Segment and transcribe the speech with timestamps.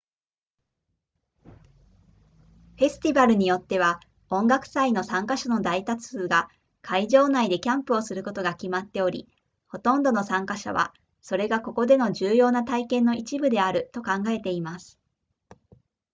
[1.43, 3.99] フェスティバルによっては
[4.31, 6.49] 音楽祭の参加者の大多数が
[6.81, 9.29] 会場内でキャンプをすることが決まっており
[9.67, 10.91] ほとんどの参加者は
[11.21, 14.97] それがここでの重要な体験の一部であると考えています